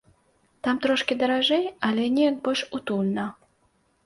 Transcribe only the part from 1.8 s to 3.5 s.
але неяк больш утульна.